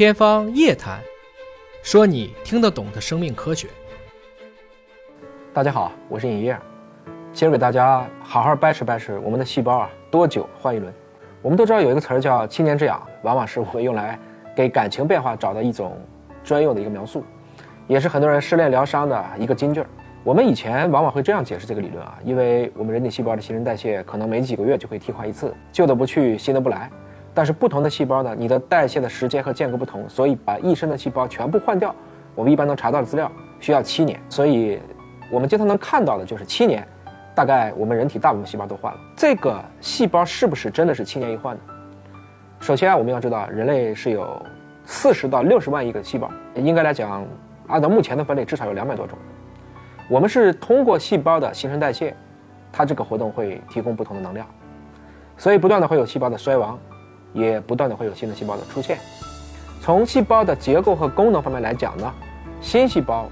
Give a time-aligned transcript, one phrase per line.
[0.00, 0.98] 天方夜谭，
[1.82, 3.68] 说你听得懂的生命科学。
[5.52, 6.58] 大家好，我是尹烨，
[7.34, 10.90] 今儿给大家好好掰扯掰扯我们的细胞啊，多久换一轮？
[11.42, 14.18] 我们都知道有一个词儿叫七年之痒，往往是会用来
[14.56, 15.94] 给感情变化找到一种
[16.42, 17.22] 专用的一个描述，
[17.86, 19.86] 也是很多人失恋疗伤的一个金句儿。
[20.24, 26.90] 我们以前往往会这样解释这个理论啊，因为我们人体细胞的新陈代谢可能没几个月就会替换一次，旧的不去，新的不来。
[27.32, 31.94] 但是不同的细胞呢，你的代谢的时间和间隔不同，所以把一生的细胞全部换掉，
[32.34, 33.30] 我们一般能查到的资料
[33.60, 34.20] 需要七年。
[34.28, 34.80] 所以，
[35.30, 36.86] 我们经常能看到的就是七年，
[37.34, 38.98] 大概我们人体大部分细胞都换了。
[39.16, 41.62] 这个细胞是不是真的是七年一换呢？
[42.58, 44.44] 首先啊，我们要知道人类是有
[44.84, 47.24] 四十到六十万亿个细胞，应该来讲，
[47.68, 49.16] 按照目前的分类，至少有两百多种。
[50.08, 52.14] 我们是通过细胞的新陈代谢，
[52.72, 54.44] 它这个活动会提供不同的能量，
[55.36, 56.76] 所以不断的会有细胞的衰亡，
[57.32, 58.98] 也不断的会有新的细胞的出现。
[59.80, 62.12] 从细胞的结构和功能方面来讲呢，
[62.60, 63.28] 新细胞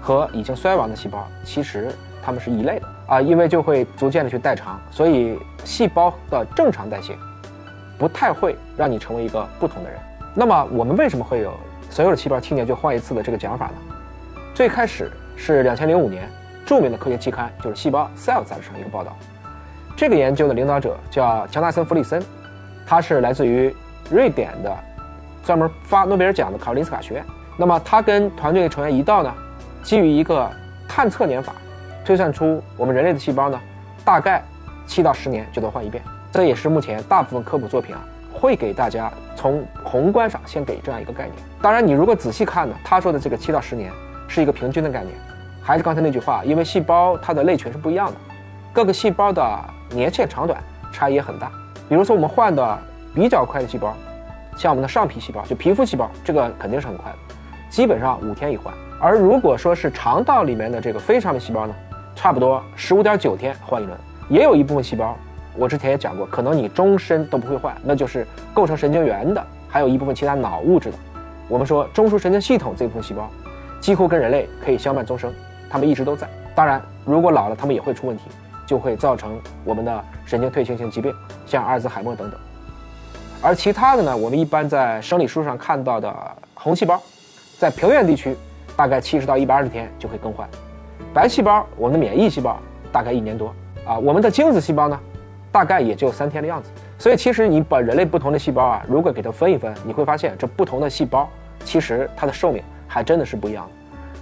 [0.00, 7.16] 和已经衰亡的细胞其实它们是一类的啊，因为就会逐渐的去代偿，所以细胞的正常代谢
[7.98, 9.98] 不太会让你成为一个不同的人。
[10.34, 11.52] 那么我们为什么会有
[11.90, 13.74] 所有的细胞七年就换一次的这个讲法呢？
[14.54, 15.10] 最开始。
[15.34, 16.28] 是两千零五年
[16.64, 19.16] 著名的科学期刊，就是《细胞》Cell 杂志上一个报道。
[19.96, 22.22] 这个研究的领导者叫乔纳森·弗里森，
[22.86, 23.74] 他是来自于
[24.10, 24.76] 瑞典的，
[25.44, 27.24] 专门发诺贝尔奖的卡罗林斯卡学院。
[27.56, 29.32] 那么他跟团队成员一道呢，
[29.82, 30.50] 基于一个
[30.88, 31.52] 探测年法，
[32.04, 33.60] 推算出我们人类的细胞呢，
[34.04, 34.42] 大概
[34.86, 36.02] 七到十年就能换一遍。
[36.32, 38.00] 这也是目前大部分科普作品啊，
[38.32, 41.36] 会给大家从宏观上先给这样一个概念。
[41.60, 43.92] 当然，你如果仔细看呢，他说的这个七到十年。
[44.28, 45.14] 是一个平均的概念，
[45.62, 48.14] 还是刚才那句话，因为细胞它的类群是不一样的，
[48.72, 49.44] 各个细胞的
[49.90, 50.58] 年限长短
[50.90, 51.52] 差异也很大。
[51.92, 52.78] 比如说我们换的
[53.14, 53.94] 比较快的细胞，
[54.56, 57.18] 像我们的上皮细胞，就皮肤细胞，这个肯定是很快的，
[57.68, 58.72] 基本上五天一换。
[58.98, 61.74] 而如果说是肠道里面的这个非常的细胞呢，
[62.14, 63.94] 差不多十五点九天换一轮。
[64.30, 65.14] 也有一部分细胞，
[65.54, 70.96] 我之前也讲过，可能你终身都不会换，那就是构成神经元的，还有一部分其他脑物质的。
[71.46, 73.28] 我们说中枢神经系统这部分细胞。
[73.82, 75.30] 几乎跟人类可以相伴终生，
[75.68, 76.26] 他们一直都在。
[76.54, 78.22] 当然，如果老了，他们也会出问题，
[78.66, 81.14] 就会造成我们的神经退行性疾病，
[81.46, 82.38] 像阿尔兹海默等等。
[83.40, 86.14] 而其他的呢，我们一般在生理书上看到的
[86.54, 87.00] 红细胞，
[87.58, 88.36] 在平原地区
[88.76, 90.48] 大概七十到一百二十天就会更换。
[91.12, 92.58] 白细胞，我们的免疫细胞
[92.90, 93.54] 大概一年多
[93.86, 93.98] 啊。
[93.98, 94.98] 我们的精子细胞呢，
[95.50, 96.70] 大概也就三天的样子。
[96.98, 101.28] 所以，其实你把人类不同的细胞啊，如果给它分一分，你会发现这不同的细胞
[101.64, 102.62] 其实它的寿命。
[102.86, 103.70] 还真的是不一样的，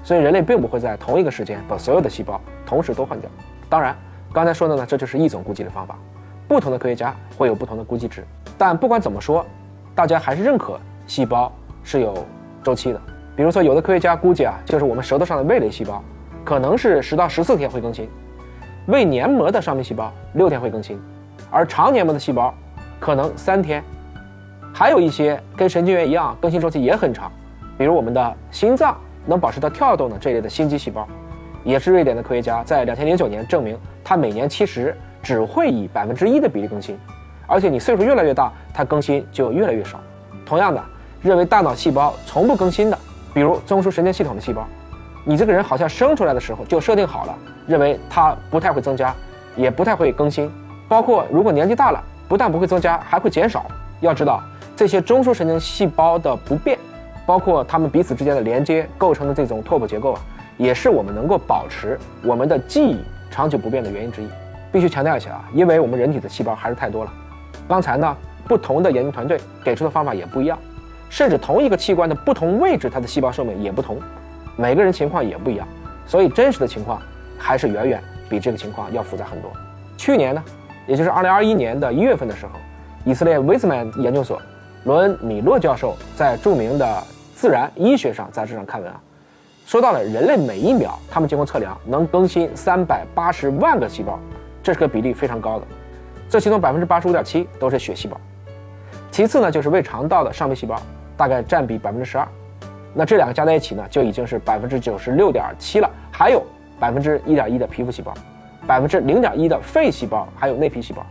[0.05, 3.29] 所以人类并不会在同一个时间把所有的细胞同时都换掉。
[3.69, 3.97] 当然，
[4.33, 5.99] 刚才说的呢，这就是一种估计的方法，
[6.47, 8.25] 不同的科学家会有不同的估计值。
[8.57, 9.45] 但不管怎么说，
[9.95, 11.51] 大家还是认可细胞
[11.83, 12.15] 是有
[12.63, 13.01] 周期的。
[13.35, 16.03] 比如说，有的科学家估计啊，就是我们舌头上的味蕾细胞，
[16.45, 18.07] 可能是十到十四天会更新；
[18.87, 21.01] 胃黏膜的上皮细胞六天会更新，
[21.51, 22.55] 而肠黏膜的细胞
[22.99, 23.83] 可能三天。
[24.73, 27.33] 还有一些跟神经元一样，更新周期也很长。
[27.77, 28.97] 比如我们的心脏
[29.27, 31.09] 能保持它跳动的这类的心肌细胞，
[31.65, 33.77] 也是瑞典的科学家在两千零九年证明，
[34.11, 36.99] 它每年其实只会以百分之一的比例更新，
[37.47, 40.01] 而且你岁数越来越大，它更新就越来越少。
[40.45, 40.83] 同样的，
[41.23, 42.99] 认为大脑细胞从不更新的，
[43.33, 44.67] 比如中枢神经系统的细胞，
[45.25, 47.39] 你这个人好像生出来的时候就设定好了，
[47.69, 49.15] 认为它不太会增加，
[49.55, 50.51] 也不太会更新。
[50.89, 53.65] 包括如果年纪大了，不但不会增加，还会减少。
[54.01, 54.43] 要知道
[54.75, 56.77] 这些中枢神经细胞的不变。
[57.25, 60.21] 包括它们彼此之间的连接构成的这种拓扑结构啊，
[60.57, 62.99] 也是我们能够保持我们的记忆
[63.31, 64.29] 长久不变的原因之一。
[64.73, 67.13] 必须强调一下啊，因为我们人体的细胞还是太多了。
[67.69, 70.57] 刚才呢，不同的研究团队给出的方法也不一样，
[71.09, 73.99] 甚至同一个器官的不同位置，它的细胞寿命也不同，
[74.57, 75.67] 每个人情况也不一样。
[76.07, 77.03] 所以真实的情况
[77.37, 79.51] 还是远远比这个情况要复杂很多。
[79.97, 80.43] 去年呢，
[80.87, 82.53] 也就是二零二一年的一月份的时候，
[83.05, 84.41] 以色列威斯曼研究所
[84.85, 87.03] 罗恩米洛教授在著名的
[87.35, 89.01] 自然医学上杂志上看文啊，
[89.71, 94.19] 说到了人类每一秒，他们经过测量能更新三百八十万个细胞，
[94.65, 95.67] 这是个比例非常高的。
[96.29, 98.21] 这其中百分之八十五点七都是血细胞，
[99.13, 100.75] 其次呢就是胃肠道的上皮细胞，
[101.17, 102.27] 大概占比百分之十二。
[102.93, 105.89] 那这两个加在一起呢，就已经是百分之九十六点七了。
[106.11, 106.43] 还有
[106.81, 108.13] 百分之一点一的皮肤细胞，
[108.67, 111.07] 百分之零点一的肺细胞，还有内皮细胞，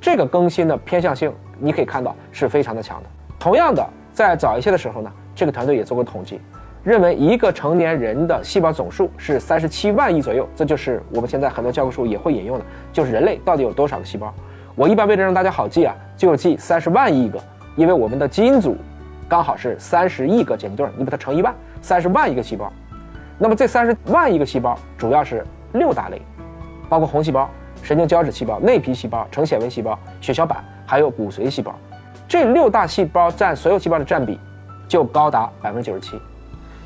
[0.00, 3.08] 这个更新的偏向性，你可以看到是非常的强的。
[3.38, 5.12] 同样的，在早一些的时候呢。
[5.34, 6.38] 这个团队也做过统计，
[6.84, 14.34] 认为一个成年人的细胞总数是三十七万亿左右，这就是我们现在很多教科书也会引用的，就是人类到底有多少个细胞。
[14.74, 17.38] 我一般为了让大家好记啊，就记三十万亿个，
[17.76, 18.76] 因为我们的基因组
[19.28, 22.72] 刚好是三十亿个碱基对，你把它乘一万，三十万亿个细胞。
[23.38, 25.44] 那么这三十万亿个细胞主要是
[25.74, 26.20] 六大类，
[26.88, 27.48] 包括红细胞、
[27.80, 31.72] 神经胶质细胞、内皮细胞、成纤维细胞、血小板，还有骨髓细胞。
[32.26, 34.40] 这六大细胞占所有细胞的占比
[34.88, 36.20] 就高达百分之九十七。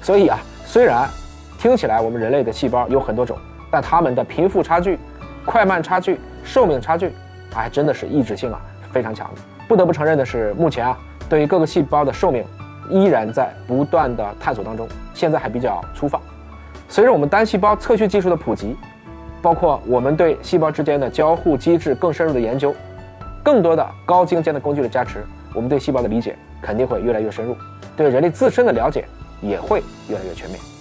[0.00, 1.08] 所以啊，虽然
[1.58, 3.36] 听起来我们人类的细胞有很多种，
[3.70, 4.98] 但它们的贫富差距、
[5.44, 7.12] 快慢差距、寿命差距，
[7.52, 8.60] 还真的是异质性啊
[8.92, 9.40] 非常强的。
[9.66, 10.96] 不得不承认的是，目前啊，
[11.28, 12.44] 对于各个细胞的寿命
[12.88, 16.20] 依然在不断的探索当中，现在还比较粗放。
[16.88, 18.76] 随着我们单细胞测序技术的普及，
[19.42, 22.72] 包括我们对细胞之间的交互机制更深入的研究，
[23.42, 27.56] 更多的高精尖的工具的加持，我们对细胞的理解肯定会越来越深入，
[27.96, 29.04] 对人类自身的了解
[29.48, 30.75] 也会越来越全面。